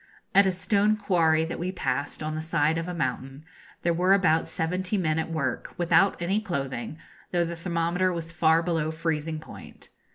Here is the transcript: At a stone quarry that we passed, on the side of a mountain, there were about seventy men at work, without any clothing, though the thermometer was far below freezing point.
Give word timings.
At 0.33 0.47
a 0.47 0.51
stone 0.51 0.97
quarry 0.97 1.45
that 1.45 1.59
we 1.59 1.71
passed, 1.71 2.23
on 2.23 2.33
the 2.33 2.41
side 2.41 2.79
of 2.79 2.87
a 2.87 2.93
mountain, 2.95 3.45
there 3.83 3.93
were 3.93 4.15
about 4.15 4.49
seventy 4.49 4.97
men 4.97 5.19
at 5.19 5.29
work, 5.29 5.75
without 5.77 6.19
any 6.23 6.39
clothing, 6.41 6.97
though 7.29 7.45
the 7.45 7.55
thermometer 7.55 8.11
was 8.11 8.31
far 8.31 8.63
below 8.63 8.89
freezing 8.89 9.37
point. 9.37 9.89